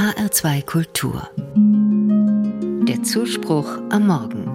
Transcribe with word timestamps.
HR2 0.00 0.64
Kultur. 0.64 1.28
Der 2.88 3.02
Zuspruch 3.02 3.68
am 3.90 4.06
Morgen. 4.06 4.46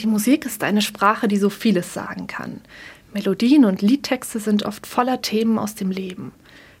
Die 0.00 0.08
Musik 0.08 0.46
ist 0.46 0.64
eine 0.64 0.82
Sprache, 0.82 1.28
die 1.28 1.36
so 1.36 1.48
vieles 1.48 1.94
sagen 1.94 2.26
kann. 2.26 2.60
Melodien 3.12 3.64
und 3.64 3.82
Liedtexte 3.82 4.40
sind 4.40 4.64
oft 4.64 4.84
voller 4.84 5.22
Themen 5.22 5.60
aus 5.60 5.76
dem 5.76 5.92
Leben. 5.92 6.32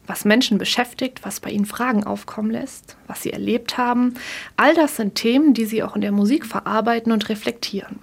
Was 0.08 0.24
Menschen 0.24 0.58
beschäftigt, 0.58 1.20
was 1.22 1.38
bei 1.38 1.50
ihnen 1.50 1.64
Fragen 1.64 2.02
aufkommen 2.02 2.50
lässt, 2.50 2.96
was 3.06 3.22
sie 3.22 3.32
erlebt 3.32 3.78
haben, 3.78 4.14
all 4.56 4.74
das 4.74 4.96
sind 4.96 5.14
Themen, 5.14 5.54
die 5.54 5.66
sie 5.66 5.84
auch 5.84 5.94
in 5.94 6.00
der 6.00 6.10
Musik 6.10 6.46
verarbeiten 6.46 7.12
und 7.12 7.28
reflektieren. 7.28 8.00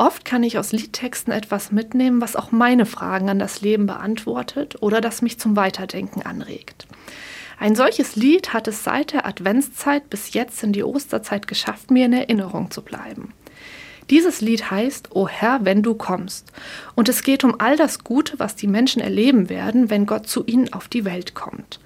Oft 0.00 0.24
kann 0.24 0.42
ich 0.42 0.56
aus 0.56 0.72
Liedtexten 0.72 1.30
etwas 1.30 1.72
mitnehmen, 1.72 2.22
was 2.22 2.34
auch 2.34 2.52
meine 2.52 2.86
Fragen 2.86 3.28
an 3.28 3.38
das 3.38 3.60
Leben 3.60 3.84
beantwortet 3.84 4.80
oder 4.80 5.02
das 5.02 5.20
mich 5.20 5.38
zum 5.38 5.56
Weiterdenken 5.56 6.22
anregt. 6.22 6.86
Ein 7.58 7.74
solches 7.76 8.16
Lied 8.16 8.54
hat 8.54 8.66
es 8.66 8.82
seit 8.82 9.12
der 9.12 9.26
Adventszeit 9.26 10.08
bis 10.08 10.32
jetzt 10.32 10.62
in 10.62 10.72
die 10.72 10.84
Osterzeit 10.84 11.46
geschafft, 11.46 11.90
mir 11.90 12.06
in 12.06 12.14
Erinnerung 12.14 12.70
zu 12.70 12.80
bleiben. 12.80 13.34
Dieses 14.08 14.40
Lied 14.40 14.70
heißt 14.70 15.14
O 15.14 15.28
Herr, 15.28 15.66
wenn 15.66 15.82
du 15.82 15.92
kommst. 15.92 16.50
Und 16.94 17.10
es 17.10 17.22
geht 17.22 17.44
um 17.44 17.60
all 17.60 17.76
das 17.76 18.02
Gute, 18.02 18.38
was 18.38 18.56
die 18.56 18.68
Menschen 18.68 19.02
erleben 19.02 19.50
werden, 19.50 19.90
wenn 19.90 20.06
Gott 20.06 20.26
zu 20.26 20.46
ihnen 20.46 20.72
auf 20.72 20.88
die 20.88 21.04
Welt 21.04 21.34
kommt. 21.34 21.78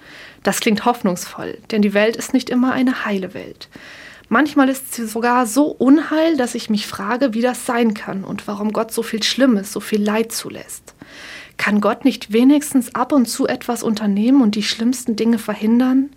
Das 0.44 0.60
klingt 0.60 0.84
hoffnungsvoll, 0.84 1.58
denn 1.72 1.82
die 1.82 1.94
Welt 1.94 2.14
ist 2.14 2.32
nicht 2.32 2.48
immer 2.48 2.74
eine 2.74 3.04
heile 3.04 3.34
Welt. 3.34 3.68
Manchmal 4.28 4.68
ist 4.68 4.94
sie 4.94 5.06
sogar 5.06 5.46
so 5.46 5.66
unheil, 5.66 6.36
dass 6.36 6.54
ich 6.54 6.70
mich 6.70 6.86
frage, 6.86 7.34
wie 7.34 7.42
das 7.42 7.66
sein 7.66 7.94
kann 7.94 8.24
und 8.24 8.46
warum 8.46 8.72
Gott 8.72 8.92
so 8.92 9.02
viel 9.02 9.22
Schlimmes, 9.22 9.72
so 9.72 9.80
viel 9.80 10.02
Leid 10.02 10.32
zulässt. 10.32 10.94
Kann 11.56 11.80
Gott 11.80 12.04
nicht 12.04 12.32
wenigstens 12.32 12.94
ab 12.94 13.12
und 13.12 13.26
zu 13.26 13.46
etwas 13.46 13.82
unternehmen 13.82 14.42
und 14.42 14.54
die 14.54 14.62
schlimmsten 14.62 15.16
Dinge 15.16 15.38
verhindern? 15.38 16.10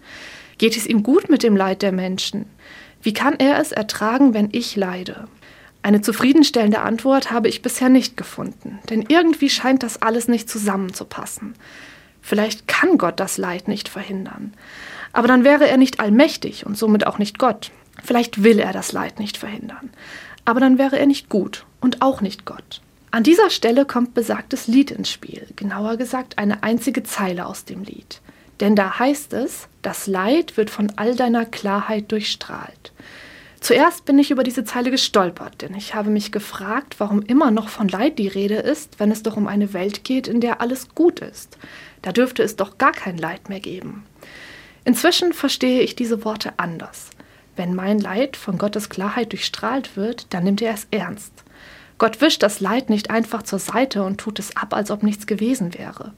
Geht 0.58 0.76
es 0.78 0.88
ihm 0.88 1.04
gut 1.04 1.30
mit 1.30 1.44
dem 1.44 1.56
Leid 1.56 1.82
der 1.82 1.92
Menschen? 1.92 2.46
Wie 3.02 3.14
kann 3.14 3.36
er 3.38 3.60
es 3.60 3.72
ertragen, 3.72 4.34
wenn 4.34 4.50
ich 4.52 4.76
leide? 4.76 5.28
Eine 5.84 6.02
zufriedenstellende 6.02 6.80
Antwort 6.80 7.32
habe 7.32 7.48
ich 7.48 7.62
bisher 7.62 7.90
nicht 7.90 8.18
gefunden, 8.18 8.80
denn 8.90 9.06
irgendwie 9.08 9.50
scheint 9.50 9.84
das 9.84 10.02
alles 10.02 10.28
nicht 10.28 10.50
zusammenzupassen. 10.50 11.54
Vielleicht 12.22 12.68
kann 12.68 12.98
Gott 12.98 13.20
das 13.20 13.38
Leid 13.38 13.68
nicht 13.68 13.88
verhindern. 13.88 14.54
Aber 15.14 15.28
dann 15.28 15.44
wäre 15.44 15.68
er 15.68 15.78
nicht 15.78 16.00
allmächtig 16.00 16.66
und 16.66 16.78
somit 16.78 17.08
auch 17.08 17.20
nicht 17.20 17.40
Gott. 17.40 17.72
Vielleicht 18.04 18.44
will 18.44 18.60
er 18.60 18.74
das 18.74 18.92
Leid 18.92 19.20
nicht 19.20 19.38
verhindern, 19.38 19.90
aber 20.46 20.60
dann 20.60 20.78
wäre 20.78 20.98
er 21.00 21.06
nicht 21.06 21.30
gut 21.30 21.66
und 21.82 22.02
auch 22.02 22.22
nicht 22.22 22.46
Gott. 22.46 22.82
An 23.12 23.24
dieser 23.24 23.50
Stelle 23.50 23.86
kommt 23.86 24.14
besagtes 24.14 24.68
Lied 24.68 24.92
ins 24.92 25.10
Spiel, 25.10 25.48
genauer 25.56 25.98
gesagt 25.98 26.38
eine 26.38 26.64
einzige 26.64 27.04
Zeile 27.04 27.46
aus 27.46 27.66
dem 27.66 27.84
Lied. 27.84 28.22
Denn 28.60 28.76
da 28.76 29.00
heißt 29.00 29.34
es, 29.34 29.68
das 29.82 30.08
Leid 30.08 30.58
wird 30.58 30.70
von 30.70 30.92
all 30.96 31.16
deiner 31.16 31.46
Klarheit 31.46 32.12
durchstrahlt. 32.12 32.92
Zuerst 33.60 34.06
bin 34.06 34.20
ich 34.20 34.32
über 34.32 34.44
diese 34.44 34.64
Zeile 34.66 34.92
gestolpert, 34.92 35.62
denn 35.62 35.74
ich 35.74 35.96
habe 35.96 36.10
mich 36.10 36.32
gefragt, 36.32 36.96
warum 37.00 37.22
immer 37.22 37.52
noch 37.52 37.70
von 37.70 37.88
Leid 37.88 38.20
die 38.20 38.28
Rede 38.28 38.56
ist, 38.56 39.00
wenn 39.00 39.12
es 39.12 39.24
doch 39.24 39.36
um 39.36 39.48
eine 39.48 39.74
Welt 39.74 40.04
geht, 40.04 40.28
in 40.28 40.42
der 40.42 40.62
alles 40.62 40.90
gut 40.94 41.20
ist. 41.20 41.58
Da 42.02 42.12
dürfte 42.12 42.44
es 42.44 42.56
doch 42.56 42.78
gar 42.78 42.92
kein 42.92 43.18
Leid 43.18 43.50
mehr 43.50 43.60
geben. 43.60 44.06
Inzwischen 44.86 45.34
verstehe 45.34 45.82
ich 45.82 45.96
diese 45.96 46.24
Worte 46.24 46.54
anders. 46.58 47.10
Wenn 47.58 47.74
mein 47.74 48.00
Leid 48.00 48.38
von 48.38 48.58
Gottes 48.58 48.88
Klarheit 48.88 49.34
durchstrahlt 49.34 49.98
wird, 49.98 50.34
dann 50.34 50.44
nimmt 50.44 50.62
er 50.62 50.74
es 50.74 50.88
ernst. 50.92 51.34
Gott 51.98 52.22
wischt 52.22 52.44
das 52.44 52.60
Leid 52.60 52.92
nicht 52.92 53.10
einfach 53.10 53.42
zur 53.42 53.58
Seite 53.58 54.04
und 54.04 54.20
tut 54.20 54.38
es 54.38 54.56
ab, 54.56 54.76
als 54.76 54.92
ob 54.92 55.02
nichts 55.02 55.26
gewesen 55.26 55.74
wäre. 55.74 56.14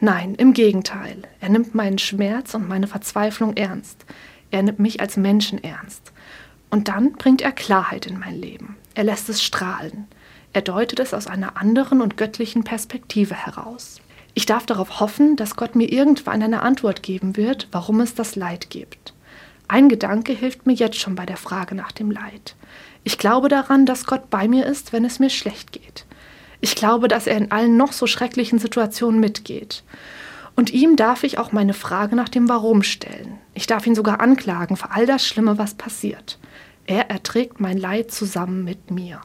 Nein, 0.00 0.34
im 0.34 0.52
Gegenteil. 0.52 1.22
Er 1.40 1.48
nimmt 1.48 1.76
meinen 1.76 1.98
Schmerz 1.98 2.54
und 2.54 2.68
meine 2.68 2.88
Verzweiflung 2.88 3.56
ernst. 3.56 4.04
Er 4.50 4.64
nimmt 4.64 4.80
mich 4.80 5.00
als 5.00 5.16
Menschen 5.16 5.62
ernst. 5.62 6.12
Und 6.70 6.88
dann 6.88 7.12
bringt 7.12 7.42
er 7.42 7.52
Klarheit 7.52 8.06
in 8.06 8.18
mein 8.18 8.40
Leben. 8.40 8.76
Er 8.94 9.04
lässt 9.04 9.28
es 9.28 9.42
strahlen. 9.42 10.08
Er 10.52 10.62
deutet 10.62 10.98
es 10.98 11.14
aus 11.14 11.28
einer 11.28 11.56
anderen 11.56 12.00
und 12.00 12.16
göttlichen 12.16 12.64
Perspektive 12.64 13.36
heraus. 13.36 14.00
Ich 14.34 14.46
darf 14.46 14.66
darauf 14.66 14.98
hoffen, 14.98 15.36
dass 15.36 15.54
Gott 15.54 15.76
mir 15.76 15.92
irgendwann 15.92 16.42
eine 16.42 16.62
Antwort 16.62 17.04
geben 17.04 17.36
wird, 17.36 17.68
warum 17.70 18.00
es 18.00 18.16
das 18.16 18.34
Leid 18.34 18.70
gibt. 18.70 19.09
Ein 19.72 19.88
Gedanke 19.88 20.32
hilft 20.32 20.66
mir 20.66 20.72
jetzt 20.72 20.98
schon 20.98 21.14
bei 21.14 21.24
der 21.24 21.36
Frage 21.36 21.76
nach 21.76 21.92
dem 21.92 22.10
Leid. 22.10 22.56
Ich 23.04 23.18
glaube 23.18 23.48
daran, 23.48 23.86
dass 23.86 24.04
Gott 24.04 24.28
bei 24.28 24.48
mir 24.48 24.66
ist, 24.66 24.92
wenn 24.92 25.04
es 25.04 25.20
mir 25.20 25.30
schlecht 25.30 25.70
geht. 25.70 26.06
Ich 26.60 26.74
glaube, 26.74 27.06
dass 27.06 27.28
er 27.28 27.36
in 27.36 27.52
allen 27.52 27.76
noch 27.76 27.92
so 27.92 28.08
schrecklichen 28.08 28.58
Situationen 28.58 29.20
mitgeht. 29.20 29.84
Und 30.56 30.72
ihm 30.72 30.96
darf 30.96 31.22
ich 31.22 31.38
auch 31.38 31.52
meine 31.52 31.72
Frage 31.72 32.16
nach 32.16 32.28
dem 32.28 32.48
Warum 32.48 32.82
stellen. 32.82 33.38
Ich 33.54 33.68
darf 33.68 33.86
ihn 33.86 33.94
sogar 33.94 34.20
anklagen 34.20 34.76
für 34.76 34.90
all 34.90 35.06
das 35.06 35.24
Schlimme, 35.24 35.56
was 35.56 35.74
passiert. 35.74 36.40
Er 36.88 37.08
erträgt 37.08 37.60
mein 37.60 37.78
Leid 37.78 38.10
zusammen 38.10 38.64
mit 38.64 38.90
mir. 38.90 39.20